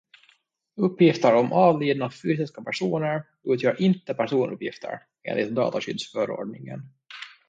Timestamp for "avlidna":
1.51-2.11